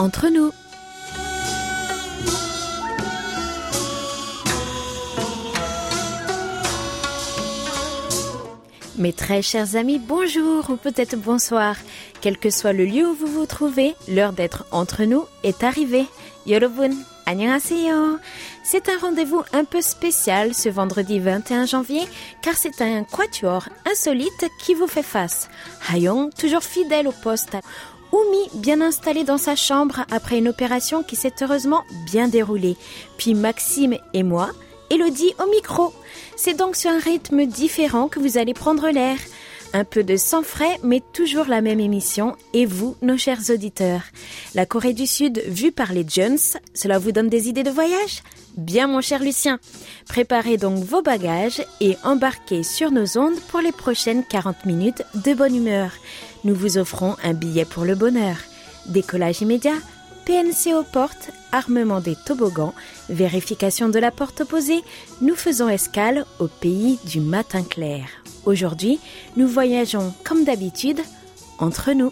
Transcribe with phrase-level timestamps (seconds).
[0.00, 0.52] entre nous.
[8.98, 11.76] Mes très chers amis, bonjour ou peut-être bonsoir.
[12.22, 16.06] Quel que soit le lieu où vous vous trouvez, l'heure d'être entre nous est arrivée.
[16.46, 16.92] Yorobun,
[17.26, 18.18] 안녕하세요.
[18.64, 22.02] C'est un rendez-vous un peu spécial ce vendredi 21 janvier
[22.40, 25.48] car c'est un quatuor insolite qui vous fait face.
[25.88, 27.56] Hayong, toujours fidèle au poste.
[28.11, 32.75] Oumi, bien installé dans sa chambre après une opération qui s'est heureusement bien déroulée.
[33.17, 34.49] Puis Maxime et moi,
[34.89, 35.93] Elodie au micro.
[36.35, 39.17] C'est donc sur un rythme différent que vous allez prendre l'air.
[39.73, 42.35] Un peu de sang frais, mais toujours la même émission.
[42.53, 44.01] Et vous, nos chers auditeurs.
[44.53, 46.37] La Corée du Sud vue par les Jones,
[46.73, 48.21] cela vous donne des idées de voyage?
[48.57, 49.59] Bien mon cher Lucien.
[50.09, 55.33] Préparez donc vos bagages et embarquez sur nos ondes pour les prochaines 40 minutes de
[55.33, 55.91] bonne humeur.
[56.43, 58.37] Nous vous offrons un billet pour le bonheur.
[58.87, 59.75] Décollage immédiat,
[60.25, 62.73] PNC aux portes, armement des toboggans,
[63.09, 64.81] vérification de la porte opposée,
[65.21, 68.05] nous faisons escale au pays du matin clair.
[68.45, 68.99] Aujourd'hui,
[69.37, 71.01] nous voyageons comme d'habitude
[71.59, 72.11] entre nous.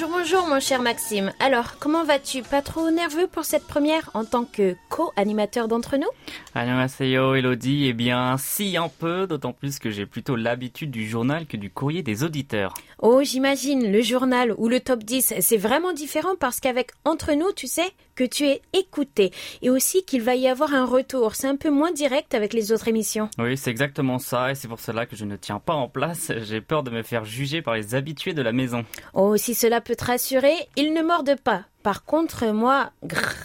[0.00, 1.32] Bonjour, bonjour mon cher Maxime.
[1.40, 2.42] Alors, comment vas-tu?
[2.42, 6.06] Pas trop nerveux pour cette première en tant que co-animateur d'entre nous?
[6.54, 11.46] Annyeonghaseyo Elodie, eh bien si un peu, d'autant plus que j'ai plutôt l'habitude du journal
[11.46, 12.74] que du courrier des auditeurs.
[13.00, 17.50] Oh, j'imagine, le journal ou le top 10, c'est vraiment différent parce qu'avec Entre nous,
[17.50, 19.30] tu sais que tu es écouté
[19.62, 21.36] et aussi qu'il va y avoir un retour.
[21.36, 23.30] C'est un peu moins direct avec les autres émissions.
[23.38, 26.32] Oui, c'est exactement ça et c'est pour cela que je ne tiens pas en place.
[26.38, 28.84] J'ai peur de me faire juger par les habitués de la maison.
[29.14, 31.62] Oh, si cela peut te rassurer, ils ne mordent pas.
[31.84, 33.36] Par contre, moi, grrr,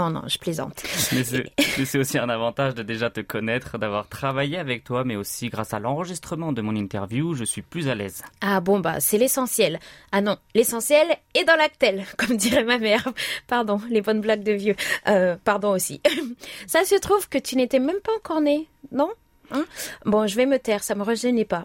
[0.00, 0.82] non, non, je plaisante.
[1.12, 5.50] Mais c'est aussi un avantage de déjà te connaître, d'avoir travaillé avec toi, mais aussi
[5.50, 8.22] grâce à l'enregistrement de mon interview, je suis plus à l'aise.
[8.40, 9.78] Ah bon, bah c'est l'essentiel.
[10.12, 13.06] Ah non, l'essentiel est dans l'actel, comme dirait ma mère.
[13.46, 14.76] Pardon, les bonnes blagues de vieux.
[15.06, 16.00] Euh, pardon aussi.
[16.66, 19.10] Ça se trouve que tu n'étais même pas encore né, non?
[19.52, 19.64] Hein?
[20.04, 21.64] Bon, je vais me taire, ça me rejeunit pas.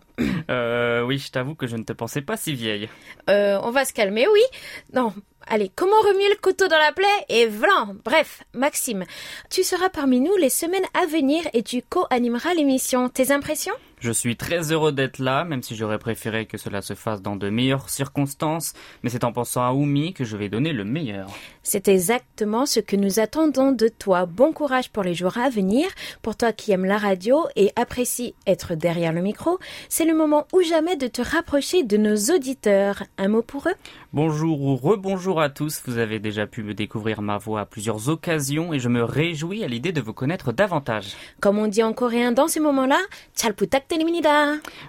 [0.50, 2.90] Euh, oui, je t'avoue que je ne te pensais pas si vieille.
[3.30, 4.42] Euh, on va se calmer, oui.
[4.94, 5.14] Non,
[5.48, 7.88] allez, comment remuer le couteau dans la plaie Et voilà.
[8.04, 9.06] Bref, Maxime,
[9.50, 13.10] tu seras parmi nous les semaines à venir et tu co-animeras l'émission.
[13.10, 13.76] Tes impressions?
[14.00, 17.36] Je suis très heureux d'être là, même si j'aurais préféré que cela se fasse dans
[17.36, 18.74] de meilleures circonstances,
[19.04, 21.30] mais c'est en pensant à Oumi que je vais donner le meilleur.
[21.64, 24.26] C'est exactement ce que nous attendons de toi.
[24.26, 25.88] Bon courage pour les jours à venir.
[26.22, 30.46] Pour toi qui aimes la radio et apprécie être derrière le micro, c'est le moment
[30.54, 33.04] ou jamais de te rapprocher de nos auditeurs.
[33.18, 33.76] Un mot pour eux?
[34.14, 35.82] Bonjour ou rebonjour à tous.
[35.86, 39.64] Vous avez déjà pu me découvrir ma voix à plusieurs occasions et je me réjouis
[39.64, 41.16] à l'idée de vous connaître davantage.
[41.40, 43.00] Comme on dit en coréen dans ces moments-là,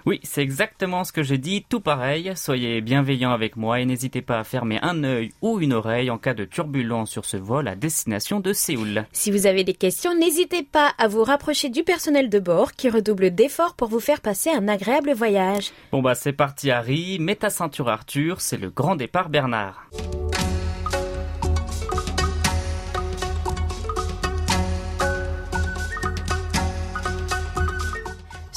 [0.05, 2.31] oui, c'est exactement ce que j'ai dit, tout pareil.
[2.35, 6.17] Soyez bienveillants avec moi et n'hésitez pas à fermer un œil ou une oreille en
[6.17, 9.05] cas de turbulence sur ce vol à destination de Séoul.
[9.11, 12.89] Si vous avez des questions, n'hésitez pas à vous rapprocher du personnel de bord qui
[12.89, 15.71] redouble d'efforts pour vous faire passer un agréable voyage.
[15.91, 19.89] Bon bah c'est parti Harry, mets ta ceinture Arthur, c'est le grand départ Bernard.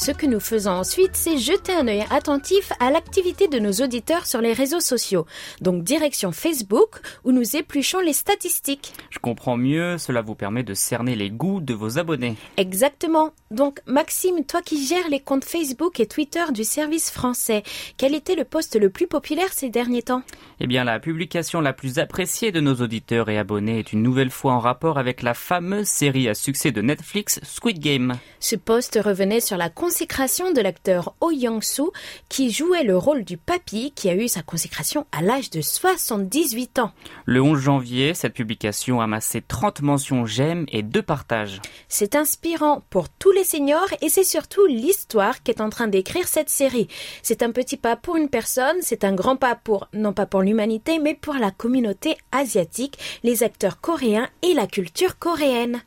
[0.02, 4.24] Ce que nous faisons ensuite, c'est jeter un œil attentif à l'activité de nos auditeurs
[4.24, 5.26] sur les réseaux sociaux.
[5.60, 8.94] Donc direction Facebook où nous épluchons les statistiques.
[9.10, 12.36] Je comprends mieux, cela vous permet de cerner les goûts de vos abonnés.
[12.56, 13.34] Exactement.
[13.50, 17.62] Donc Maxime, toi qui gères les comptes Facebook et Twitter du service français,
[17.98, 20.22] quel était le poste le plus populaire ces derniers temps?
[20.60, 24.30] Eh bien la publication la plus appréciée de nos auditeurs et abonnés est une nouvelle
[24.30, 28.14] fois en rapport avec la fameuse série à succès de Netflix Squid Game.
[28.38, 31.92] Ce poste revenait sur la consécration de l'acteur Oh Young-soo
[32.28, 36.78] qui jouait le rôle du papy qui a eu sa consécration à l'âge de 78
[36.78, 36.92] ans.
[37.24, 41.60] Le 11 janvier, cette publication a amassé 30 mentions j'aime et 2 partages.
[41.88, 46.50] C'est inspirant pour tous les seniors et c'est surtout l'histoire qu'est en train d'écrire cette
[46.50, 46.86] série.
[47.24, 50.42] C'est un petit pas pour une personne, c'est un grand pas pour, non pas pour
[50.42, 55.82] l'humanité, mais pour la communauté asiatique, les acteurs coréens et la culture coréenne.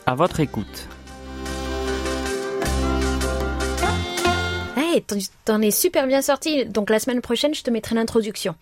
[0.08, 0.88] À votre écoute.
[4.78, 5.04] Hey,
[5.46, 8.54] t'en es super bien sorti, donc la semaine prochaine je te mettrai l'introduction.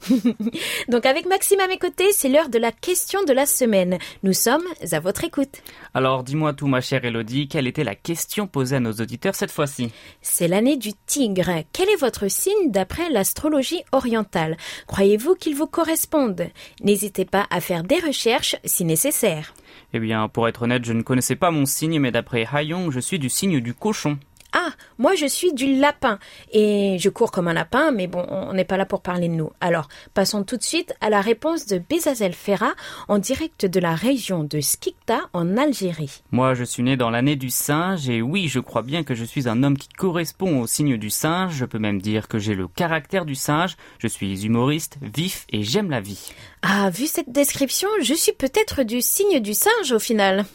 [0.88, 3.98] Donc avec Maxime à mes côtés, c'est l'heure de la question de la semaine.
[4.22, 5.62] Nous sommes à votre écoute.
[5.92, 9.50] Alors dis-moi tout ma chère Elodie, quelle était la question posée à nos auditeurs cette
[9.50, 9.90] fois-ci?
[10.22, 11.64] C'est l'année du tigre.
[11.72, 14.56] Quel est votre signe d'après l'astrologie orientale?
[14.86, 16.46] Croyez-vous qu'il vous corresponde?
[16.82, 19.54] N'hésitez pas à faire des recherches si nécessaire.
[19.92, 23.00] Eh bien, pour être honnête, je ne connaissais pas mon signe, mais d'après Hayong, je
[23.00, 24.18] suis du signe du cochon.
[24.52, 26.18] Ah, moi je suis du lapin
[26.52, 29.34] et je cours comme un lapin, mais bon, on n'est pas là pour parler de
[29.34, 29.50] nous.
[29.60, 32.72] Alors, passons tout de suite à la réponse de Bezazel Ferra
[33.08, 36.22] en direct de la région de Skikta en Algérie.
[36.30, 39.24] Moi, je suis né dans l'année du singe et oui, je crois bien que je
[39.24, 41.54] suis un homme qui correspond au signe du singe.
[41.54, 43.76] Je peux même dire que j'ai le caractère du singe.
[43.98, 46.32] Je suis humoriste, vif et j'aime la vie.
[46.62, 50.44] Ah, vu cette description, je suis peut-être du signe du singe au final.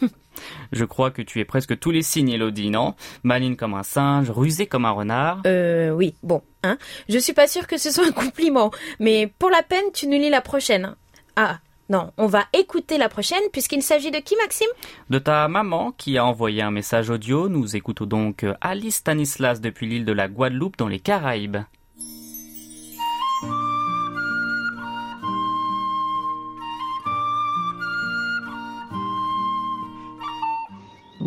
[0.72, 2.94] Je crois que tu es presque tous les signes, Elodie, non?
[3.22, 5.42] Maline comme un singe, rusée comme un renard.
[5.46, 6.78] Euh, oui, bon, hein.
[7.08, 10.18] Je suis pas sûre que ce soit un compliment, mais pour la peine, tu nous
[10.18, 10.94] lis la prochaine.
[11.36, 14.68] Ah, non, on va écouter la prochaine puisqu'il s'agit de qui, Maxime?
[15.08, 17.48] De ta maman qui a envoyé un message audio.
[17.48, 21.58] Nous écoutons donc Alice Stanislas depuis l'île de la Guadeloupe dans les Caraïbes.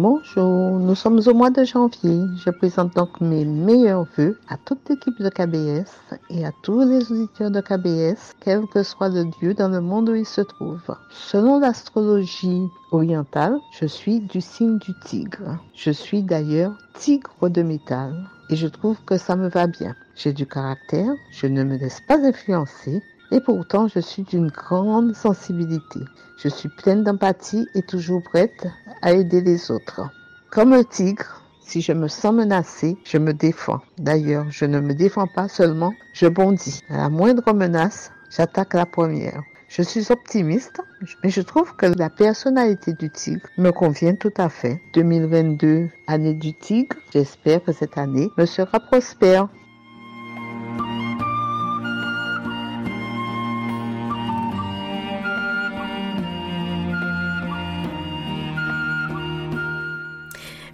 [0.02, 2.22] Bonjour, nous sommes au mois de janvier.
[2.46, 5.92] Je présente donc mes meilleurs voeux à toute l'équipe de KBS
[6.30, 10.08] et à tous les auditeurs de KBS, quel que soit le lieu dans le monde
[10.08, 10.96] où ils se trouvent.
[11.10, 12.62] Selon l'astrologie
[12.94, 15.60] orientale, je suis du signe du tigre.
[15.76, 18.16] Je suis d'ailleurs tigre de métal
[18.50, 19.98] et je trouve que ça me va bien.
[20.16, 25.16] J'ai du caractère, je ne me laisse pas influencer et pourtant, je suis d'une grande
[25.16, 26.00] sensibilité.
[26.38, 28.68] Je suis pleine d'empathie et toujours prête
[29.02, 30.02] à aider les autres.
[30.50, 33.82] Comme un tigre, si je me sens menacée, je me défends.
[34.00, 36.82] D'ailleurs, je ne me défends pas seulement, je bondis.
[36.90, 39.44] À la moindre menace, j'attaque la première.
[39.68, 40.82] Je suis optimiste,
[41.24, 44.82] mais je trouve que la personnalité du tigre me convient tout à fait.
[44.96, 49.48] 2022, année du tigre, j'espère que cette année me sera prospère.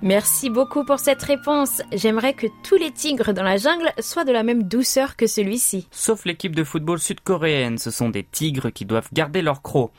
[0.05, 1.81] Merci beaucoup pour cette réponse.
[1.91, 5.87] J'aimerais que tous les tigres dans la jungle soient de la même douceur que celui-ci.
[5.89, 9.91] Sauf l'équipe de football sud-coréenne, ce sont des tigres qui doivent garder leur croc.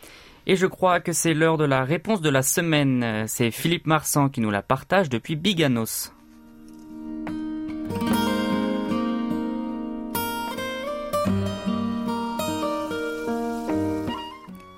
[0.47, 3.25] Et je crois que c'est l'heure de la réponse de la semaine.
[3.26, 6.12] C'est Philippe Marsan qui nous la partage depuis Biganos.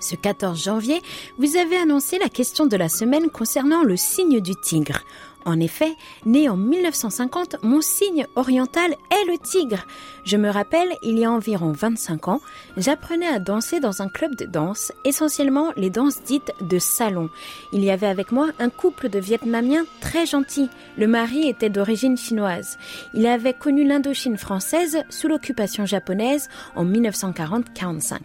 [0.00, 1.02] Ce 14 janvier,
[1.38, 5.00] vous avez annoncé la question de la semaine concernant le signe du tigre.
[5.45, 5.95] En effet,
[6.26, 9.87] né en 1950, mon signe oriental est le tigre.
[10.25, 12.40] Je me rappelle, il y a environ 25 ans,
[12.76, 17.30] j'apprenais à danser dans un club de danse, essentiellement les danses dites de salon.
[17.73, 20.68] Il y avait avec moi un couple de Vietnamiens très gentils.
[20.99, 22.76] Le mari était d'origine chinoise.
[23.14, 28.18] Il avait connu l'Indochine française sous l'occupation japonaise en 1940-45.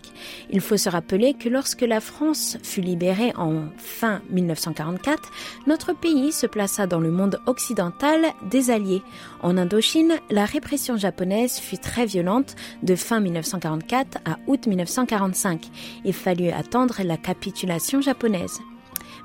[0.49, 5.31] Il faut se rappeler que lorsque la France fut libérée en fin 1944,
[5.67, 9.01] notre pays se plaça dans le monde occidental des Alliés.
[9.41, 15.69] En Indochine, la répression japonaise fut très violente de fin 1944 à août 1945.
[16.03, 18.59] Il fallut attendre la capitulation japonaise.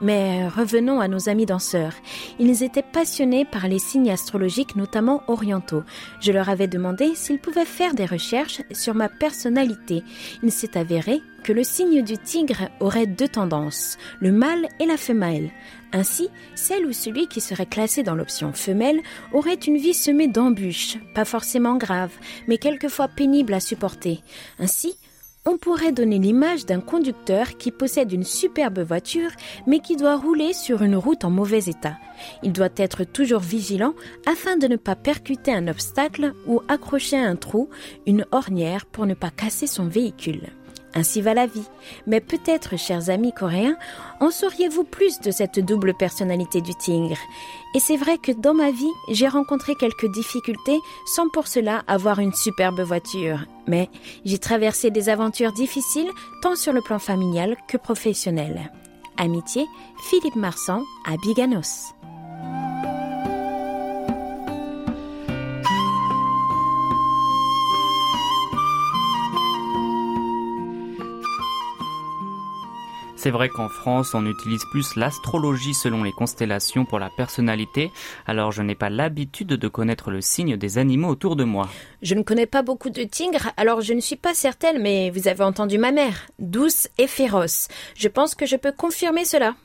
[0.00, 1.95] Mais revenons à nos amis danseurs.
[2.38, 5.83] Ils étaient passionnés par les signes astrologiques, notamment orientaux.
[6.21, 10.04] Je leur avais demandé s'ils pouvaient faire des recherches sur ma personnalité.
[10.42, 14.97] Il s'est avéré que le signe du tigre aurait deux tendances, le mâle et la
[14.97, 15.50] femelle.
[15.92, 19.00] Ainsi, celle ou celui qui serait classé dans l'option femelle
[19.33, 22.14] aurait une vie semée d'embûches, pas forcément graves,
[22.47, 24.21] mais quelquefois pénibles à supporter.
[24.59, 24.97] Ainsi,
[25.47, 29.30] on pourrait donner l'image d'un conducteur qui possède une superbe voiture
[29.66, 31.97] mais qui doit rouler sur une route en mauvais état.
[32.42, 33.95] Il doit être toujours vigilant
[34.26, 37.71] afin de ne pas percuter un obstacle ou accrocher un trou,
[38.07, 40.50] une ornière pour ne pas casser son véhicule.
[40.98, 41.68] Ainsi va la vie.
[42.06, 43.76] Mais peut-être, chers amis coréens,
[44.20, 47.18] en sauriez-vous plus de cette double personnalité du tigre?
[47.74, 52.18] Et c'est vrai que dans ma vie, j'ai rencontré quelques difficultés sans pour cela avoir
[52.18, 53.44] une superbe voiture.
[53.68, 53.88] Mais
[54.24, 56.10] j'ai traversé des aventures difficiles
[56.42, 58.72] tant sur le plan familial que professionnel.
[59.16, 59.66] Amitié,
[60.10, 61.97] Philippe Marsan à Biganos.
[73.20, 77.90] C'est vrai qu'en France, on utilise plus l'astrologie selon les constellations pour la personnalité,
[78.28, 81.68] alors je n'ai pas l'habitude de connaître le signe des animaux autour de moi.
[82.00, 85.26] Je ne connais pas beaucoup de tigres, alors je ne suis pas certaine, mais vous
[85.26, 87.66] avez entendu ma mère, douce et féroce.
[87.96, 89.56] Je pense que je peux confirmer cela.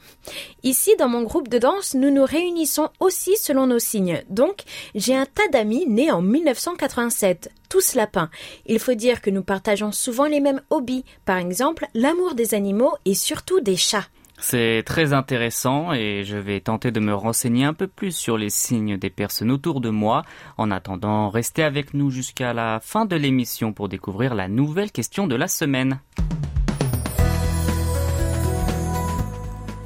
[0.64, 4.24] Ici, dans mon groupe de danse, nous nous réunissons aussi selon nos signes.
[4.32, 4.64] Donc,
[4.96, 8.30] j'ai un tas d'amis nés en 1987 tous lapins.
[8.68, 12.94] Il faut dire que nous partageons souvent les mêmes hobbies, par exemple l'amour des animaux
[13.06, 14.06] et surtout des chats.
[14.38, 18.52] C'est très intéressant et je vais tenter de me renseigner un peu plus sur les
[18.52, 20.22] signes des personnes autour de moi.
[20.60, 25.26] En attendant, restez avec nous jusqu'à la fin de l'émission pour découvrir la nouvelle question
[25.26, 26.00] de la semaine.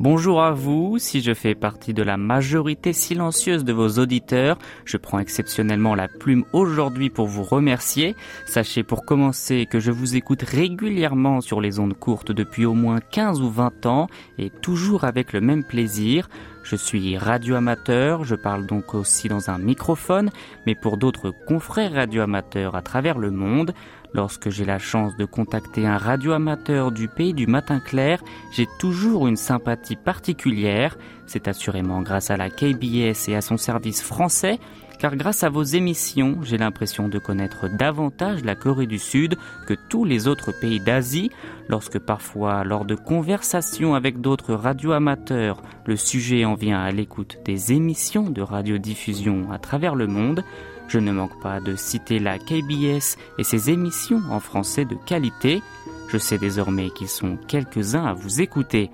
[0.00, 4.96] Bonjour à vous, si je fais partie de la majorité silencieuse de vos auditeurs, je
[4.96, 8.14] prends exceptionnellement la plume aujourd'hui pour vous remercier.
[8.46, 13.00] Sachez pour commencer que je vous écoute régulièrement sur les ondes courtes depuis au moins
[13.00, 14.06] 15 ou 20 ans
[14.38, 16.28] et toujours avec le même plaisir.
[16.68, 20.28] Je suis radioamateur, je parle donc aussi dans un microphone,
[20.66, 23.72] mais pour d'autres confrères radioamateurs à travers le monde,
[24.14, 28.22] Lorsque j'ai la chance de contacter un radioamateur du pays du matin clair,
[28.52, 30.96] j'ai toujours une sympathie particulière.
[31.26, 34.58] C'est assurément grâce à la KBS et à son service français,
[34.98, 39.36] car grâce à vos émissions, j'ai l'impression de connaître davantage la Corée du Sud
[39.66, 41.30] que tous les autres pays d'Asie,
[41.68, 47.72] lorsque parfois, lors de conversations avec d'autres radioamateurs, le sujet en vient à l'écoute des
[47.72, 50.42] émissions de radiodiffusion à travers le monde,
[50.88, 55.62] je ne manque pas de citer la KBS et ses émissions en français de qualité.
[56.08, 58.90] Je sais désormais qu'ils sont quelques-uns à vous écouter.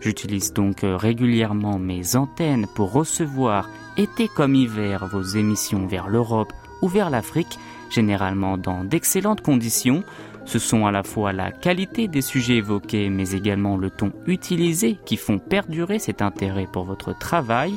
[0.00, 6.88] J'utilise donc régulièrement mes antennes pour recevoir, été comme hiver, vos émissions vers l'Europe ou
[6.88, 7.58] vers l'Afrique,
[7.90, 10.04] généralement dans d'excellentes conditions.
[10.44, 14.98] Ce sont à la fois la qualité des sujets évoqués, mais également le ton utilisé
[15.04, 17.74] qui font perdurer cet intérêt pour votre travail.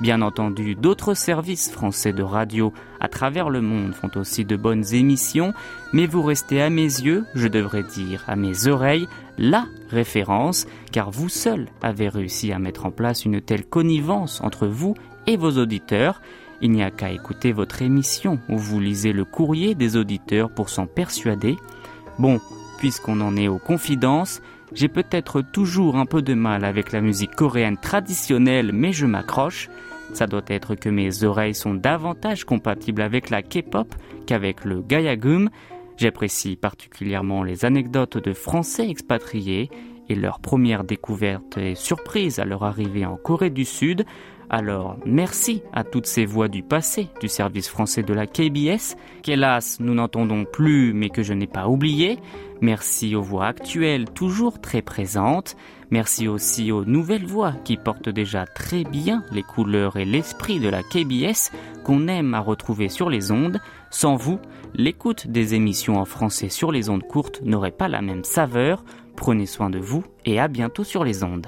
[0.00, 4.94] Bien entendu, d'autres services français de radio à travers le monde font aussi de bonnes
[4.94, 5.52] émissions,
[5.92, 11.10] mais vous restez à mes yeux, je devrais dire à mes oreilles, la référence, car
[11.10, 14.94] vous seul avez réussi à mettre en place une telle connivence entre vous
[15.26, 16.22] et vos auditeurs.
[16.62, 20.70] Il n'y a qu'à écouter votre émission où vous lisez le courrier des auditeurs pour
[20.70, 21.58] s'en persuader.
[22.18, 22.40] Bon,
[22.78, 24.40] puisqu'on en est aux confidences,
[24.72, 29.68] j'ai peut-être toujours un peu de mal avec la musique coréenne traditionnelle, mais je m'accroche.
[30.12, 33.94] Ça doit être que mes oreilles sont davantage compatibles avec la K-pop
[34.26, 35.50] qu'avek le gayagum.
[35.96, 39.70] J'apprécie particulièrement les anecdotes de Français expatriés
[40.08, 44.04] et leurs premières découvertes et surprises à leur arrivée en Corée du Sud.
[44.52, 49.76] Alors, merci à toutes ces voix du passé du service français de la KBS, qu'hélas
[49.78, 52.18] nous n'entendons plus mais que je n'ai pas oublié.
[52.60, 55.56] Merci aux voix actuelles toujours très présentes.
[55.92, 60.68] Merci aussi aux nouvelles voix qui portent déjà très bien les couleurs et l'esprit de
[60.68, 61.52] la KBS
[61.84, 63.60] qu'on aime à retrouver sur les ondes.
[63.90, 64.40] Sans vous,
[64.74, 68.84] l'écoute des émissions en français sur les ondes courtes n'aurait pas la même saveur.
[69.14, 71.46] Prenez soin de vous et à bientôt sur les ondes.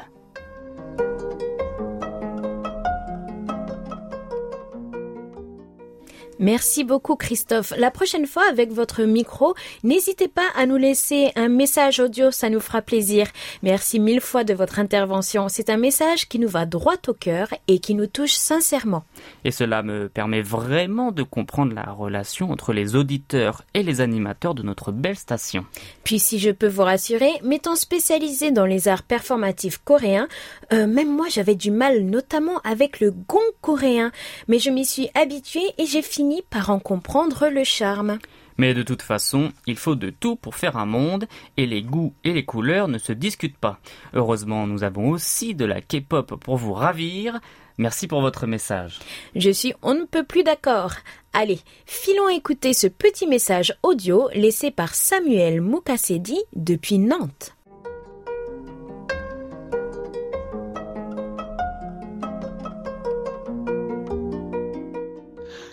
[6.43, 7.73] Merci beaucoup Christophe.
[7.79, 12.51] La prochaine fois avec votre micro, n'hésitez pas à nous laisser un message audio, ça
[12.51, 13.29] nous fera plaisir.
[13.63, 15.49] Merci mille fois de votre intervention.
[15.49, 19.05] C'est un message qui nous va droit au cœur et qui nous touche sincèrement.
[19.45, 24.57] Et cela me permet vraiment de comprendre la relation entre les auditeurs et les animateurs
[24.57, 25.65] de notre belle station.
[26.03, 30.27] Puis si je peux vous rassurer, m'étant spécialisée dans les arts performatifs coréens,
[30.73, 34.11] euh, même moi j'avais du mal notamment avec le gong coréen,
[34.49, 38.19] mais je m'y suis habituée et j'ai fini par en comprendre le charme.
[38.59, 42.15] Mais de toute façon, il faut de tout pour faire un monde, et les goûts
[42.25, 43.79] et les couleurs ne se discutent pas.
[44.15, 47.41] Heureusement, nous avons aussi de la K-pop pour vous ravir.
[47.79, 49.01] Merci pour votre message.
[49.35, 50.95] Je suis on ne peut plus d'accord.
[51.33, 57.57] Allez, filons écouter ce petit message audio laissé par Samuel Mukasedi depuis Nantes.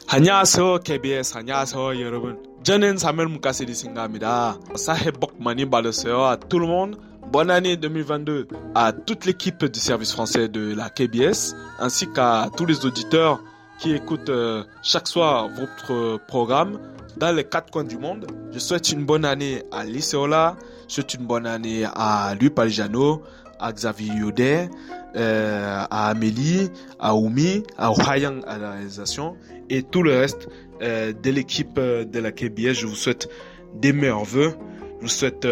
[0.08, 6.66] 안녕하세요 KBS 안녕하세요 여러분 저는 사멜 문카세리 생각합니다 새해 복 많이 받으세요 à tout le
[6.66, 6.98] monde
[7.32, 12.66] bonne année 2022 à toute l'équipe du service français de la KBS ainsi qu'à tous
[12.66, 13.40] les auditeurs
[13.78, 16.78] qui écoutent euh, chaque soir votre programme
[17.16, 18.26] dans les quatre coins du monde.
[18.52, 20.56] Je souhaite une bonne année à Liseola,
[20.88, 23.22] je souhaite une bonne année à Louis Palijano,
[23.59, 24.69] à Xavier Yodet,
[25.15, 29.35] euh, à Amélie, à Oumi, à Ohayang à la réalisation
[29.67, 30.47] et tout le reste
[30.83, 32.73] euh, de l'équipe euh, de la KBS.
[32.73, 33.27] Je vous souhaite
[33.73, 34.53] des meilleurs voeux,
[34.99, 35.47] je vous souhaite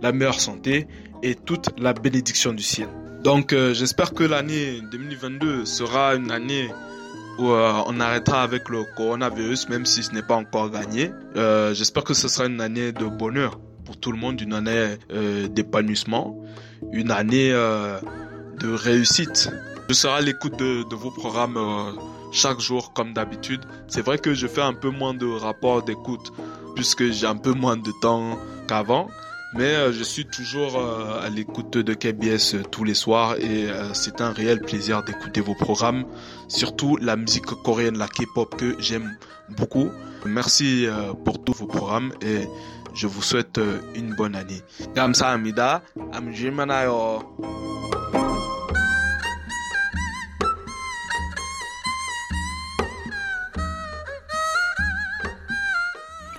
[0.00, 0.86] la meilleure santé
[1.24, 2.88] et toute la bénédiction du ciel.
[3.24, 6.68] Donc j'espère que l'année 2022 sera une année
[7.38, 11.10] où on arrêtera avec le coronavirus, même si ce n'est pas encore gagné.
[11.72, 14.96] J'espère que ce sera une année de bonheur pour tout le monde, une année
[15.48, 16.36] d'épanouissement,
[16.94, 17.98] une année euh,
[18.60, 19.50] de réussite.
[19.88, 21.90] Je serai à l'écoute de, de vos programmes euh,
[22.32, 23.62] chaque jour comme d'habitude.
[23.88, 26.32] C'est vrai que je fais un peu moins de rapports d'écoute
[26.76, 29.08] puisque j'ai un peu moins de temps qu'avant.
[29.56, 34.30] Mais euh, je suis toujours à l'écoute de KBS tous les soirs et c'est un
[34.30, 36.04] réel plaisir d'écouter vos programmes,
[36.48, 39.16] surtout la musique coréenne, la K-pop que j'aime
[39.50, 39.90] beaucoup.
[40.26, 40.86] Merci
[41.24, 42.48] pour tous vos programmes et
[42.94, 44.62] je vous souhaite euh, une bonne année.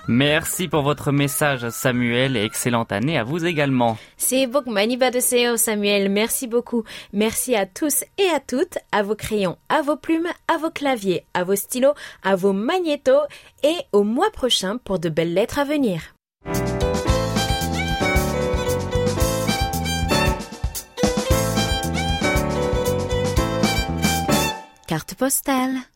[0.08, 3.98] Merci pour votre message, Samuel, et excellente année à vous également.
[4.16, 4.70] C'est beaucoup
[5.56, 6.08] Samuel.
[6.10, 6.84] Merci beaucoup.
[7.12, 11.26] Merci à tous et à toutes, à vos crayons, à vos plumes, à vos claviers,
[11.34, 13.26] à vos stylos, à vos magnétos,
[13.64, 16.15] et au mois prochain pour de belles lettres à venir.
[24.96, 25.95] Carte postale.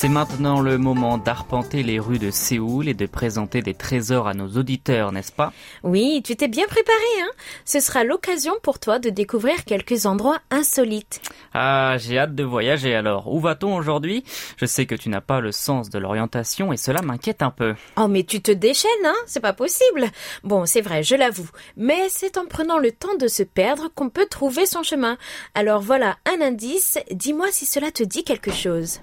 [0.00, 4.32] C'est maintenant le moment d'arpenter les rues de Séoul et de présenter des trésors à
[4.32, 5.52] nos auditeurs, n'est-ce pas?
[5.82, 7.28] Oui, tu t'es bien préparé, hein?
[7.66, 11.20] Ce sera l'occasion pour toi de découvrir quelques endroits insolites.
[11.52, 13.30] Ah, j'ai hâte de voyager alors.
[13.30, 14.24] Où va-t-on aujourd'hui?
[14.56, 17.74] Je sais que tu n'as pas le sens de l'orientation et cela m'inquiète un peu.
[17.98, 19.12] Oh, mais tu te déchaînes, hein?
[19.26, 20.06] C'est pas possible.
[20.44, 21.50] Bon, c'est vrai, je l'avoue.
[21.76, 25.18] Mais c'est en prenant le temps de se perdre qu'on peut trouver son chemin.
[25.54, 26.96] Alors voilà un indice.
[27.10, 29.00] Dis-moi si cela te dit quelque chose.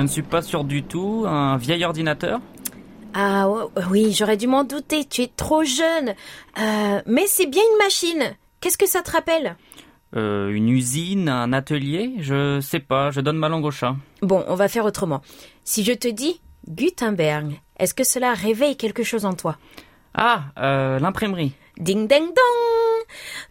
[0.00, 1.24] Je ne suis pas sûr du tout.
[1.28, 2.40] Un vieil ordinateur
[3.12, 5.04] Ah ouais, oui, j'aurais dû m'en douter.
[5.04, 6.14] Tu es trop jeune.
[6.58, 8.34] Euh, mais c'est bien une machine.
[8.62, 9.56] Qu'est-ce que ça te rappelle
[10.16, 13.94] Euh, Une usine Un atelier Je sais pas, je donne ma langue au chat.
[14.22, 15.20] Bon, on va faire autrement.
[15.64, 19.58] Si je te dis Gutenberg, est-ce que cela réveille quelque chose en toi
[20.14, 21.52] Ah, euh, l'imprimerie.
[21.78, 22.69] Ding ding dong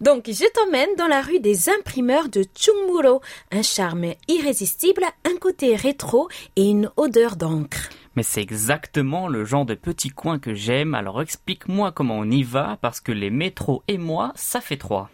[0.02, 3.22] Donc je t'emmène dans la rue des imprimeurs de Chungmuro.
[3.52, 7.90] Un charme irrésistible, un côté rétro et une odeur d'encre.
[8.16, 12.44] Mais c'est exactement le genre de petit coin que j'aime, alors explique-moi comment on y
[12.44, 15.10] va, parce que les métros et moi, ça fait trois.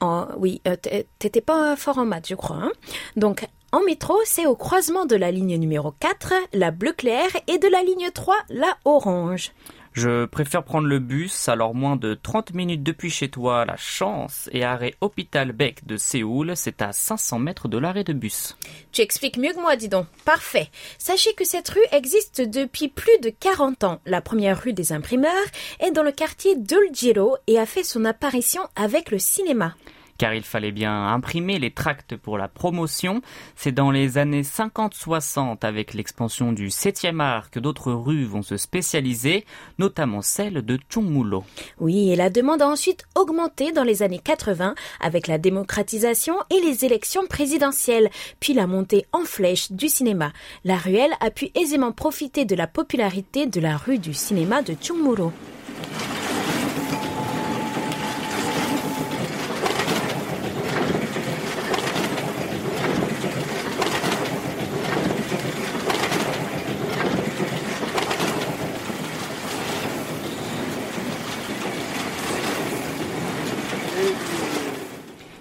[0.00, 0.76] Oh, oui, euh,
[1.18, 2.56] t'étais pas fort en maths, je crois.
[2.56, 2.72] hein
[3.16, 7.58] Donc, en métro, c'est au croisement de la ligne numéro 4, la bleu clair, et
[7.58, 9.52] de la ligne 3, la orange.
[9.92, 14.48] Je préfère prendre le bus, alors moins de 30 minutes depuis chez toi, la chance,
[14.52, 18.56] et arrêt Hôpital Beck de Séoul, c'est à 500 mètres de l'arrêt de bus.
[18.92, 20.06] Tu expliques mieux que moi, dis donc.
[20.24, 20.68] Parfait.
[20.98, 24.00] Sachez que cette rue existe depuis plus de 40 ans.
[24.06, 25.32] La première rue des imprimeurs
[25.80, 29.74] est dans le quartier d'Uljiro et a fait son apparition avec le cinéma
[30.18, 33.22] car il fallait bien imprimer les tracts pour la promotion.
[33.56, 38.56] C'est dans les années 50-60 avec l'expansion du 7e art que d'autres rues vont se
[38.56, 39.46] spécialiser,
[39.78, 41.44] notamment celle de Chungmulo.
[41.78, 46.60] Oui, et la demande a ensuite augmenté dans les années 80 avec la démocratisation et
[46.60, 50.32] les élections présidentielles, puis la montée en flèche du cinéma.
[50.64, 54.74] La ruelle a pu aisément profiter de la popularité de la rue du cinéma de
[54.80, 55.32] Chungmulo.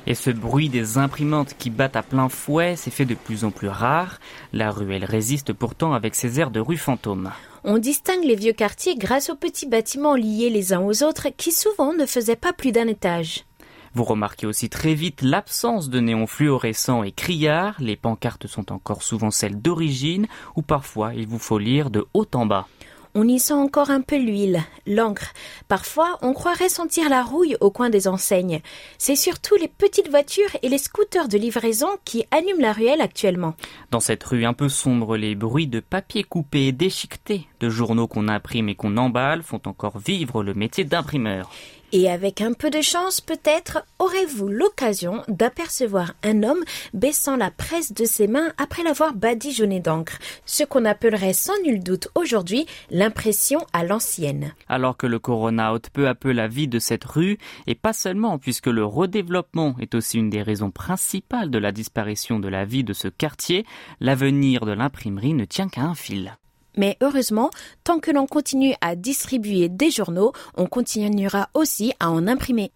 [0.10, 3.52] Et ce bruit des imprimantes qui battent à plein fouet s'est fait de plus en
[3.52, 4.20] plus rare.
[4.54, 7.30] La ruelle résiste pourtant avec ses airs de rue fantôme.
[7.66, 11.52] On distingue les vieux quartiers grâce aux petits bâtiments liés les uns aux autres qui
[11.52, 13.44] souvent ne faisaient pas plus d'un étage.
[13.96, 17.76] Vous remarquez aussi très vite l'absence de néons fluorescents et criards.
[17.80, 22.28] Les pancartes sont encore souvent celles d'origine ou parfois il vous faut lire de haut
[22.34, 22.68] en bas.
[23.20, 25.34] On y sent encore un peu l'huile, l'encre.
[25.68, 28.62] Parfois, on croirait sentir la rouille au coin des enseignes.
[29.00, 33.56] C'est surtout les petites voitures et les scooters de livraison qui allument la ruelle actuellement.
[33.90, 38.06] Dans cette rue un peu sombre, les bruits de papier coupé et déchiqueté, de journaux
[38.06, 41.50] qu'on imprime et qu'on emballe font encore vivre le métier d'imprimeur.
[41.94, 47.94] Et avec un peu de chance, peut-être aurez-vous l'occasion d'apercevoir un homme baissant la presse
[47.94, 53.60] de ses mains après l'avoir badigeonné d'encre, ce qu'on appellerait sans nul doute aujourd'hui l'impression
[53.72, 54.54] à l'ancienne.
[54.68, 57.94] Alors que le corona ôte peu à peu la vie de cette rue, et pas
[57.94, 62.66] seulement puisque le redéveloppement est aussi une des raisons principales de la disparition de la
[62.66, 63.66] vie de ce quartier,
[64.02, 66.36] l'avenir de l'imprimerie ne tient qu'à un fil.
[66.78, 67.50] Mais heureusement,
[67.84, 72.72] tant que l'on continue à distribuer des journaux, on continuera aussi à en imprimer.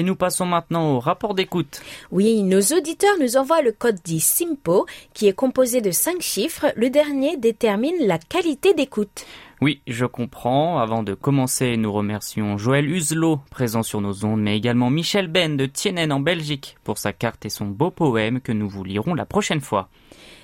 [0.00, 1.82] Et nous passons maintenant au rapport d'écoute.
[2.10, 6.72] Oui, nos auditeurs nous envoient le code dit SIMPO, qui est composé de cinq chiffres.
[6.74, 9.26] Le dernier détermine la qualité d'écoute.
[9.60, 10.78] Oui, je comprends.
[10.78, 15.58] Avant de commencer, nous remercions Joël Huselot, présent sur nos ondes, mais également Michel Ben
[15.58, 19.12] de Tienen en Belgique, pour sa carte et son beau poème que nous vous lirons
[19.12, 19.90] la prochaine fois.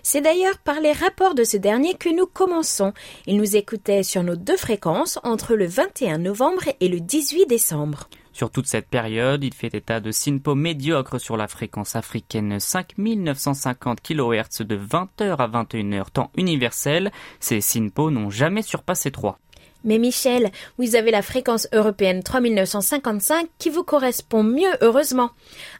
[0.03, 2.92] C'est d'ailleurs par les rapports de ce dernier que nous commençons.
[3.27, 8.11] Il nous écoutait sur nos deux fréquences entre le 21 novembre et le 18 décembre.
[8.37, 14.03] Sur toute cette période, il fait état de SINPO médiocre sur la fréquence africaine 5950
[14.03, 17.12] kHz de 20h à 21h temps universel.
[17.40, 19.38] Ces SINPO n'ont jamais surpassé 3.
[19.85, 25.31] Mais Michel, vous avez la fréquence européenne 3955 qui vous correspond mieux, heureusement.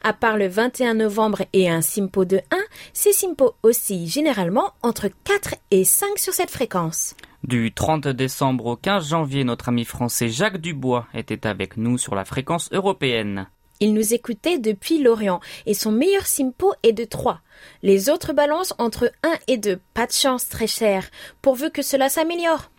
[0.03, 2.57] À part le 21 novembre et un SIMPO de 1,
[2.95, 7.17] ces SIMPO oscillent généralement entre 4 et 5 sur cette fréquence.
[7.45, 12.15] Du 30 décembre au 15 janvier, notre ami français Jacques Dubois était avec nous sur
[12.15, 13.47] la fréquence européenne.
[13.79, 17.41] Il nous écoutait depuis l'Orient et son meilleur simpo est de 3.
[17.83, 19.79] Les autres balancent entre 1 et 2.
[19.93, 21.11] Pas de chance, très cher,
[21.43, 22.71] pourvu que cela s'améliore.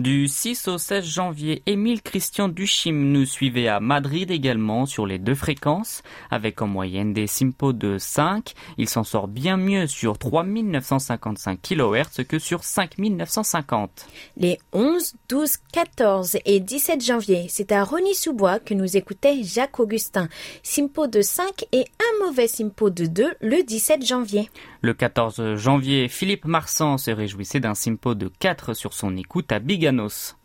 [0.00, 5.20] Du 6 au 16 janvier, Émile Christian Duchim nous suivait à Madrid également sur les
[5.20, 6.02] deux fréquences,
[6.32, 8.54] avec en moyenne des simpos de 5.
[8.76, 14.06] Il s'en sort bien mieux sur 3955 kHz que sur 5950.
[14.36, 20.28] Les 11, 12, 14 et 17 janvier, c'est à Rony-sous-Bois que nous écoutait Jacques Augustin.
[20.64, 24.50] Simpo de 5 et un mauvais simpo de 2 le 17 janvier.
[24.84, 29.58] Le 14 janvier, Philippe Marsan se réjouissait d'un simpo de 4 sur son écoute à
[29.58, 30.36] Biganos.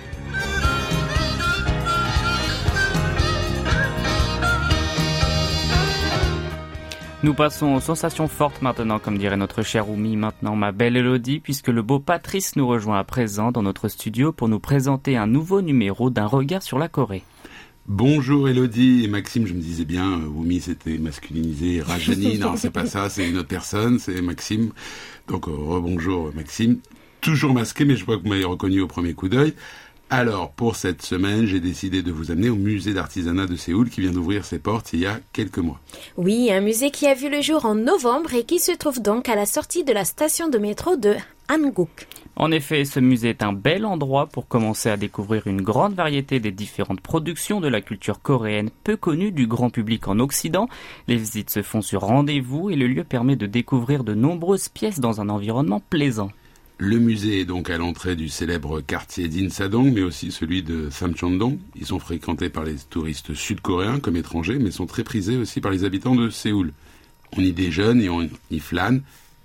[7.22, 11.38] Nous passons aux sensations fortes maintenant, comme dirait notre chère Oumi, maintenant ma belle Elodie,
[11.38, 15.26] puisque le beau Patrice nous rejoint à présent dans notre studio pour nous présenter un
[15.26, 17.24] nouveau numéro d'un regard sur la Corée.
[17.88, 22.70] Bonjour Elodie et Maxime, je me disais bien, euh, Oumi c'était masculinisé, Rajani, non c'est
[22.70, 24.70] pas ça, c'est une autre personne, c'est Maxime.
[25.26, 26.78] Donc euh, rebonjour Maxime,
[27.22, 29.54] toujours masqué mais je vois que vous m'avez reconnu au premier coup d'œil.
[30.11, 34.02] Alors, pour cette semaine, j'ai décidé de vous amener au musée d'artisanat de Séoul qui
[34.02, 35.80] vient d'ouvrir ses portes il y a quelques mois.
[36.18, 39.30] Oui, un musée qui a vu le jour en novembre et qui se trouve donc
[39.30, 41.14] à la sortie de la station de métro de
[41.48, 42.06] Hanguk.
[42.37, 46.40] En effet, ce musée est un bel endroit pour commencer à découvrir une grande variété
[46.40, 50.68] des différentes productions de la culture coréenne peu connue du grand public en Occident.
[51.08, 55.00] Les visites se font sur rendez-vous et le lieu permet de découvrir de nombreuses pièces
[55.00, 56.30] dans un environnement plaisant.
[56.78, 61.58] Le musée est donc à l'entrée du célèbre quartier d'Insadong, mais aussi celui de Samcheondong.
[61.76, 65.70] Ils sont fréquentés par les touristes sud-coréens comme étrangers, mais sont très prisés aussi par
[65.70, 66.72] les habitants de Séoul.
[67.37, 69.02] On y déjeune et on y flâne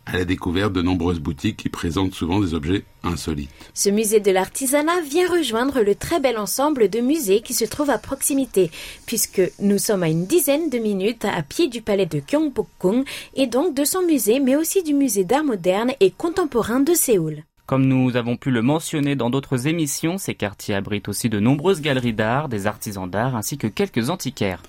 [0.07, 3.49] à la découverte de nombreuses boutiques qui présentent souvent des objets insolites.
[3.73, 7.89] Ce musée de l'artisanat vient rejoindre le très bel ensemble de musées qui se trouve
[7.89, 8.71] à proximité,
[9.05, 13.03] puisque nous sommes à une dizaine de minutes à pied du palais de Gyeongbokgung
[13.35, 17.43] et donc de son musée, mais aussi du musée d'art moderne et contemporain de Séoul.
[17.65, 21.81] Comme nous avons pu le mentionner dans d'autres émissions, ces quartiers abritent aussi de nombreuses
[21.81, 24.63] galeries d'art, des artisans d'art ainsi que quelques antiquaires.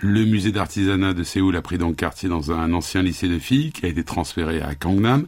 [0.00, 3.72] Le musée d'artisanat de Séoul a pris donc quartier dans un ancien lycée de filles
[3.72, 5.26] qui a été transféré à Gangnam,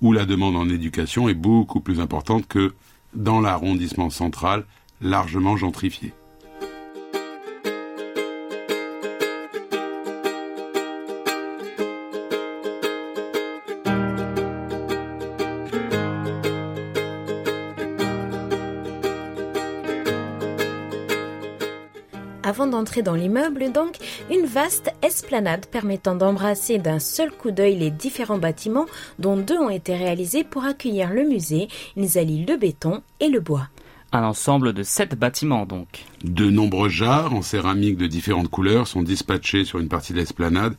[0.00, 2.72] où la demande en éducation est beaucoup plus importante que
[3.14, 4.64] dans l'arrondissement central,
[5.00, 6.12] largement gentrifié.
[22.74, 23.98] D'entrer dans l'immeuble, donc,
[24.32, 28.86] une vaste esplanade permettant d'embrasser d'un seul coup d'œil les différents bâtiments,
[29.20, 31.68] dont deux ont été réalisés pour accueillir le musée.
[31.96, 33.68] Ils allient le béton et le bois.
[34.10, 36.04] Un ensemble de sept bâtiments donc.
[36.24, 40.74] De nombreux jarres en céramique de différentes couleurs sont dispatchés sur une partie de l'esplanade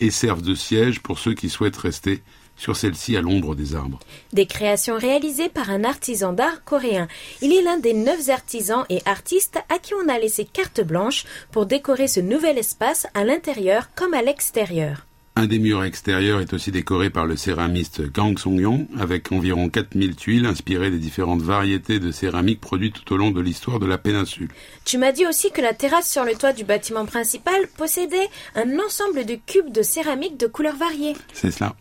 [0.00, 2.24] et servent de siège pour ceux qui souhaitent rester
[2.56, 3.98] sur celle-ci à l'ombre des arbres.
[4.32, 7.08] Des créations réalisées par un artisan d'art coréen.
[7.42, 11.24] Il est l'un des neuf artisans et artistes à qui on a laissé carte blanche
[11.52, 15.06] pour décorer ce nouvel espace à l'intérieur comme à l'extérieur.
[15.38, 20.16] Un des murs extérieurs est aussi décoré par le céramiste Kang Song-yong avec environ 4000
[20.16, 23.98] tuiles inspirées des différentes variétés de céramique produites tout au long de l'histoire de la
[23.98, 24.48] péninsule.
[24.86, 28.78] Tu m'as dit aussi que la terrasse sur le toit du bâtiment principal possédait un
[28.78, 31.16] ensemble de cubes de céramique de couleurs variées.
[31.34, 31.76] C'est cela.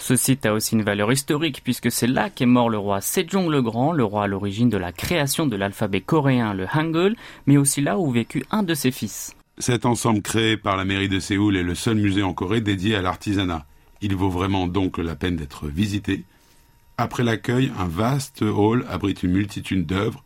[0.00, 3.50] Ce site a aussi une valeur historique puisque c'est là qu'est mort le roi Sejong
[3.50, 7.58] le Grand, le roi à l'origine de la création de l'alphabet coréen, le Hangul, mais
[7.58, 9.36] aussi là où vécut un de ses fils.
[9.58, 12.96] Cet ensemble créé par la mairie de Séoul est le seul musée en Corée dédié
[12.96, 13.66] à l'artisanat.
[14.00, 16.24] Il vaut vraiment donc la peine d'être visité.
[16.96, 20.24] Après l'accueil, un vaste hall abrite une multitude d'œuvres,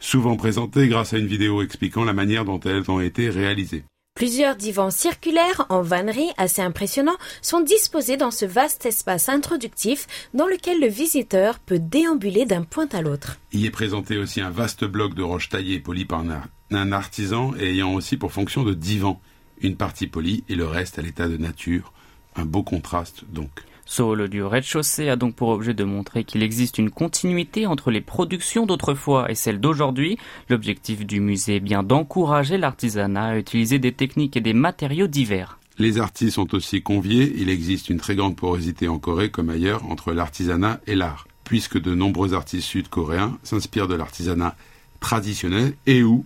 [0.00, 3.84] souvent présentées grâce à une vidéo expliquant la manière dont elles ont été réalisées.
[4.14, 10.46] Plusieurs divans circulaires en vannerie assez impressionnants sont disposés dans ce vaste espace introductif dans
[10.46, 13.38] lequel le visiteur peut déambuler d'un point à l'autre.
[13.52, 16.92] Y est présenté aussi un vaste bloc de roches taillées et polies par un, un
[16.92, 19.18] artisan et ayant aussi pour fonction de divan,
[19.60, 21.92] une partie polie et le reste à l'état de nature.
[22.36, 23.50] Un beau contraste donc.
[23.94, 28.00] Seoul du rez-de-chaussée a donc pour objet de montrer qu'il existe une continuité entre les
[28.00, 30.16] productions d'autrefois et celles d'aujourd'hui.
[30.48, 35.58] L'objectif du musée est bien d'encourager l'artisanat à utiliser des techniques et des matériaux divers.
[35.76, 37.34] Les artistes sont aussi conviés.
[37.36, 41.78] Il existe une très grande porosité en Corée comme ailleurs entre l'artisanat et l'art, puisque
[41.78, 44.56] de nombreux artistes sud-coréens s'inspirent de l'artisanat
[45.00, 46.24] traditionnel et ou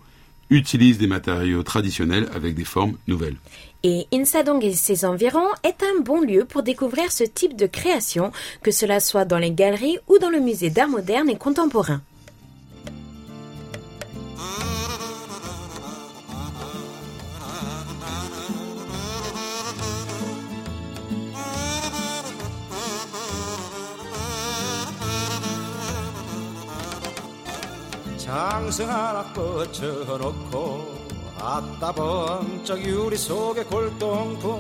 [0.50, 3.37] utilisent des matériaux traditionnels avec des formes nouvelles.
[3.82, 8.32] Et Insadong et ses environs est un bon lieu pour découvrir ce type de création,
[8.62, 12.00] que cela soit dans les galeries ou dans le musée d'art moderne et contemporain.
[28.36, 31.02] 장승 하나 꽂혀놓고
[31.39, 34.60] 아따 번쩍 유리 속에 골동품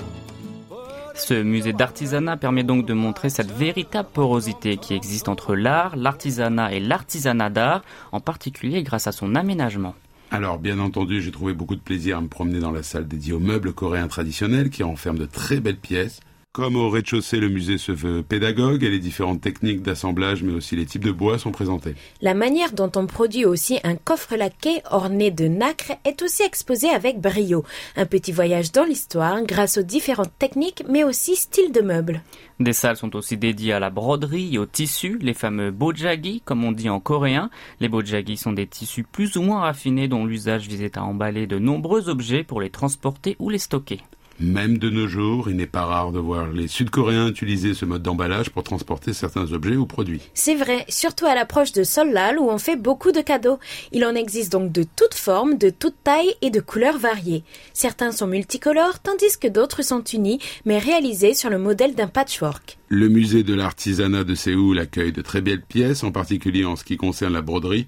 [1.13, 6.73] Ce musée d'artisanat permet donc de montrer cette véritable porosité qui existe entre l'art, l'artisanat
[6.73, 9.93] et l'artisanat d'art, en particulier grâce à son aménagement.
[10.31, 13.33] Alors, bien entendu, j'ai trouvé beaucoup de plaisir à me promener dans la salle dédiée
[13.33, 16.21] aux meubles coréens traditionnels qui renferment de très belles pièces,
[16.56, 20.74] comme au rez-de-chaussée, le musée se veut pédagogue et les différentes techniques d'assemblage, mais aussi
[20.74, 21.94] les types de bois sont présentés.
[22.22, 26.88] La manière dont on produit aussi un coffre laqué orné de nacre est aussi exposée
[26.88, 27.62] avec brio.
[27.94, 32.22] Un petit voyage dans l'histoire grâce aux différentes techniques, mais aussi styles de meubles.
[32.58, 36.64] Des salles sont aussi dédiées à la broderie et au tissu, les fameux bojagi, comme
[36.64, 37.50] on dit en coréen.
[37.80, 41.58] Les bojagi sont des tissus plus ou moins raffinés dont l'usage visait à emballer de
[41.58, 44.00] nombreux objets pour les transporter ou les stocker.
[44.38, 48.02] Même de nos jours, il n'est pas rare de voir les Sud-Coréens utiliser ce mode
[48.02, 50.20] d'emballage pour transporter certains objets ou produits.
[50.34, 53.58] C'est vrai, surtout à l'approche de Solal où on fait beaucoup de cadeaux.
[53.92, 57.44] Il en existe donc de toutes formes, de toutes tailles et de couleurs variées.
[57.72, 62.76] Certains sont multicolores tandis que d'autres sont unis mais réalisés sur le modèle d'un patchwork.
[62.88, 66.84] Le musée de l'artisanat de Séoul accueille de très belles pièces, en particulier en ce
[66.84, 67.86] qui concerne la broderie,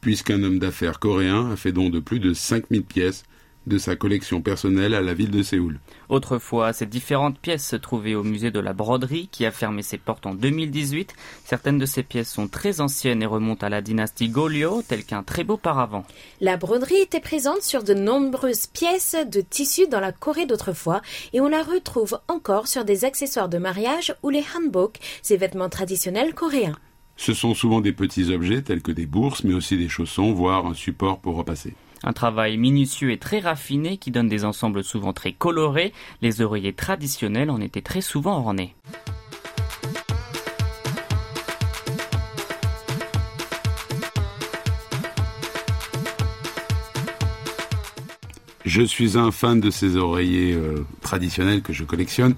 [0.00, 3.24] puisqu'un homme d'affaires coréen a fait don de plus de 5000 pièces
[3.66, 5.78] de sa collection personnelle à la ville de Séoul.
[6.08, 9.98] Autrefois, ces différentes pièces se trouvaient au musée de la broderie qui a fermé ses
[9.98, 11.14] portes en 2018.
[11.44, 15.22] Certaines de ces pièces sont très anciennes et remontent à la dynastie Goryeo, tel qu'un
[15.22, 16.04] très beau paravent.
[16.40, 21.40] La broderie était présente sur de nombreuses pièces de tissu dans la Corée d'autrefois et
[21.40, 26.34] on la retrouve encore sur des accessoires de mariage ou les hanbok, ces vêtements traditionnels
[26.34, 26.76] coréens.
[27.16, 30.66] Ce sont souvent des petits objets tels que des bourses, mais aussi des chaussons, voire
[30.66, 31.74] un support pour repasser.
[32.04, 35.92] Un travail minutieux et très raffiné qui donne des ensembles souvent très colorés.
[36.20, 38.74] Les oreillers traditionnels en étaient très souvent ornés.
[48.64, 52.34] Je suis un fan de ces oreillers euh, traditionnels que je collectionne.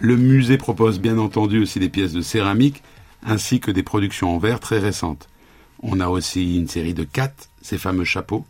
[0.00, 2.82] Le musée propose bien entendu aussi des pièces de céramique
[3.24, 5.28] ainsi que des productions en verre très récentes.
[5.82, 8.44] On a aussi une série de kat, ces fameux chapeaux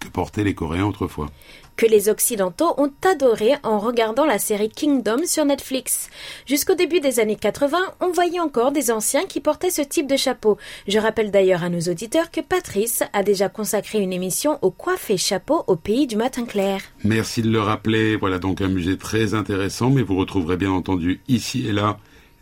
[0.00, 1.28] que portaient les Coréens autrefois.
[1.76, 6.10] que les Occidentaux ont adoré en regardant la série Kingdom sur Netflix.
[6.44, 10.16] Jusqu'au début des années 80, on voyait encore des anciens qui portaient ce type de
[10.16, 10.58] chapeau.
[10.88, 15.16] Je rappelle d'ailleurs à nos auditeurs que Patrice a déjà consacré une émission au coiffé
[15.16, 16.82] chapeau au pays du matin clair.
[17.02, 18.16] Merci de le rappeler.
[18.16, 21.96] Voilà donc un musée très intéressant, mais vous retrouverez bien entendu ici et là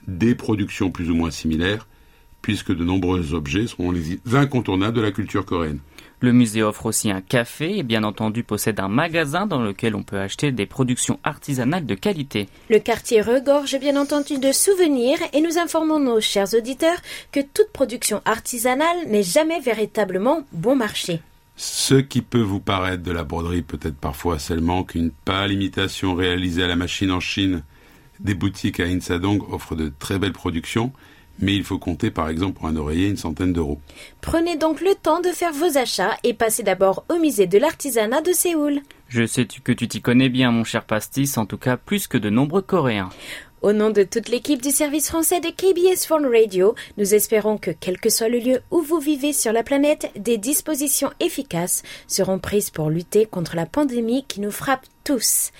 [0.08, 1.86] des productions plus ou moins similaires,
[2.42, 5.78] puisque de nombreux objets seront les incontournables de la culture coréenne.
[6.20, 10.02] Le musée offre aussi un café et bien entendu possède un magasin dans lequel on
[10.02, 12.48] peut acheter des productions artisanales de qualité.
[12.70, 16.98] Le quartier regorge bien entendu de souvenirs et nous informons nos chers auditeurs
[17.30, 21.20] que toute production artisanale n'est jamais véritablement bon marché.
[21.54, 26.64] Ce qui peut vous paraître de la broderie peut-être parfois seulement qu'une pâle imitation réalisée
[26.64, 27.62] à la machine en Chine.
[28.20, 30.92] Des boutiques à Insadong offrent de très belles productions,
[31.38, 33.80] mais il faut compter par exemple pour un oreiller une centaine d'euros.
[34.20, 38.20] Prenez donc le temps de faire vos achats et passez d'abord au musée de l'artisanat
[38.20, 38.80] de Séoul.
[39.08, 42.18] Je sais que tu t'y connais bien, mon cher Pastis, en tout cas plus que
[42.18, 43.08] de nombreux Coréens.
[43.60, 47.72] Au nom de toute l'équipe du service français de KBS Phone Radio, nous espérons que
[47.72, 52.38] quel que soit le lieu où vous vivez sur la planète, des dispositions efficaces seront
[52.38, 55.50] prises pour lutter contre la pandémie qui nous frappe tous.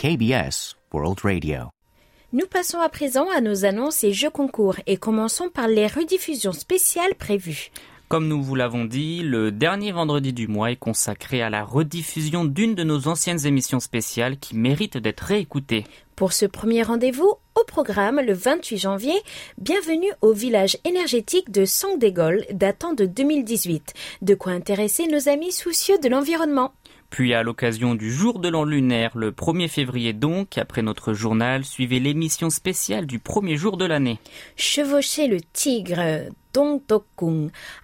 [0.00, 1.64] KBS World Radio.
[2.32, 6.54] Nous passons à présent à nos annonces et jeux concours et commençons par les rediffusions
[6.54, 7.70] spéciales prévues.
[8.08, 12.46] Comme nous vous l'avons dit, le dernier vendredi du mois est consacré à la rediffusion
[12.46, 15.84] d'une de nos anciennes émissions spéciales qui mérite d'être réécoutée.
[16.16, 19.20] Pour ce premier rendez-vous, au programme le 28 janvier,
[19.58, 23.92] bienvenue au village énergétique de Sangdégol datant de 2018.
[24.22, 26.72] De quoi intéresser nos amis soucieux de l'environnement.
[27.10, 31.64] Puis à l'occasion du jour de l'an lunaire, le 1er février donc, après notre journal,
[31.64, 34.18] suivez l'émission spéciale du premier jour de l'année.
[34.56, 36.30] Chevaucher le tigre,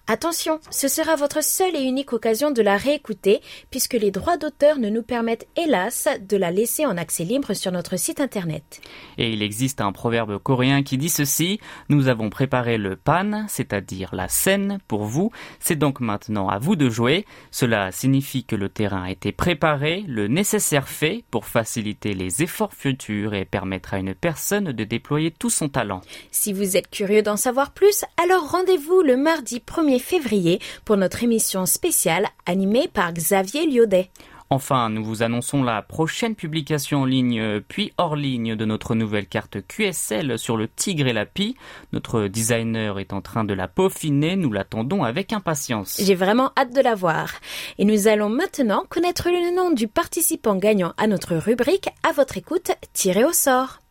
[0.07, 4.79] Attention, ce sera votre seule et unique occasion de la réécouter, puisque les droits d'auteur
[4.79, 8.81] ne nous permettent hélas de la laisser en accès libre sur notre site internet.
[9.17, 14.13] Et il existe un proverbe coréen qui dit ceci, nous avons préparé le pan, c'est-à-dire
[14.13, 17.25] la scène, pour vous, c'est donc maintenant à vous de jouer.
[17.51, 22.73] Cela signifie que le terrain a été préparé, le nécessaire fait pour faciliter les efforts
[22.73, 26.01] futurs et permettre à une personne de déployer tout son talent.
[26.31, 31.23] Si vous êtes curieux d'en savoir plus, alors rendez-vous le mardi 1er février pour notre
[31.23, 34.09] émission spéciale animée par Xavier Liodet.
[34.49, 38.95] Enfin, nous vous annonçons la prochaine publication en ligne euh, puis hors ligne de notre
[38.95, 41.55] nouvelle carte QSL sur le tigre et la pie.
[41.93, 46.01] Notre designer est en train de la peaufiner, nous l'attendons avec impatience.
[46.01, 47.29] J'ai vraiment hâte de la voir.
[47.77, 52.37] Et nous allons maintenant connaître le nom du participant gagnant à notre rubrique à votre
[52.37, 53.81] écoute tiré au sort.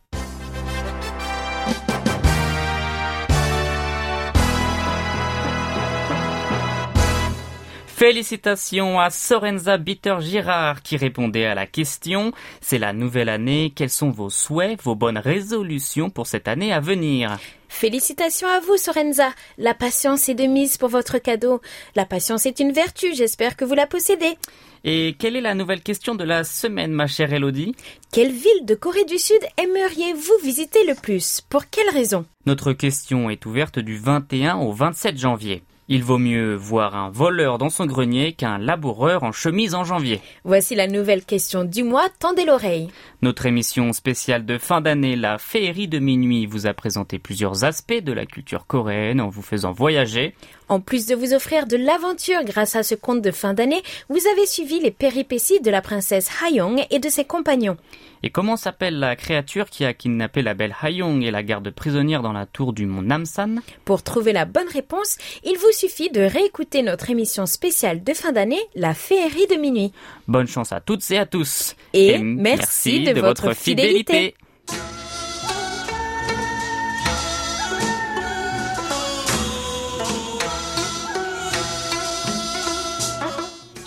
[7.96, 12.32] Félicitations à Sorenza Bitter-Girard qui répondait à la question.
[12.60, 13.72] C'est la nouvelle année.
[13.74, 17.38] Quels sont vos souhaits, vos bonnes résolutions pour cette année à venir?
[17.70, 19.30] Félicitations à vous, Sorenza.
[19.56, 21.62] La patience est de mise pour votre cadeau.
[21.94, 23.14] La patience est une vertu.
[23.14, 24.36] J'espère que vous la possédez.
[24.84, 27.74] Et quelle est la nouvelle question de la semaine, ma chère Elodie?
[28.12, 31.40] Quelle ville de Corée du Sud aimeriez-vous visiter le plus?
[31.40, 32.26] Pour quelle raison?
[32.44, 35.62] Notre question est ouverte du 21 au 27 janvier.
[35.88, 40.20] Il vaut mieux voir un voleur dans son grenier qu'un laboureur en chemise en janvier.
[40.42, 42.88] Voici la nouvelle question du mois, tendez l'oreille.
[43.22, 48.02] Notre émission spéciale de fin d'année, la féerie de minuit, vous a présenté plusieurs aspects
[48.02, 50.34] de la culture coréenne en vous faisant voyager.
[50.68, 54.20] En plus de vous offrir de l'aventure grâce à ce conte de fin d'année, vous
[54.32, 57.76] avez suivi les péripéties de la princesse Hayong et de ses compagnons.
[58.22, 62.22] Et comment s'appelle la créature qui a kidnappé la belle Hayong et la garde prisonnière
[62.22, 63.60] dans la tour du mont Namsan?
[63.84, 68.32] Pour trouver la bonne réponse, il vous suffit de réécouter notre émission spéciale de fin
[68.32, 69.92] d'année, la féerie de minuit.
[70.26, 71.76] Bonne chance à toutes et à tous.
[71.92, 74.34] Et, merci, de, votre fidélité.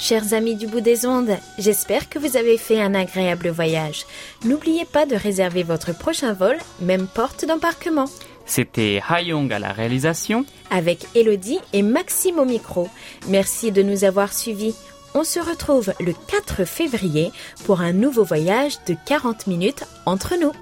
[0.08, 4.04] Chers amis du bout des ondes, j'espère que vous avez fait un agréable voyage.
[4.44, 8.06] N'oubliez pas de réserver votre prochain vol, même porte d'embarquement.
[8.46, 10.44] C'était Hayong à la réalisation.
[10.70, 12.88] Avec Elodie et Maxime au micro.
[13.28, 14.74] Merci de nous avoir suivis.
[15.14, 17.30] On se retrouve le 4 février
[17.64, 20.52] pour un nouveau voyage de 40 minutes entre nous.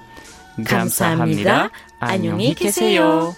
[0.64, 1.70] 감사합니다.
[2.00, 3.34] 안녕히 계세요.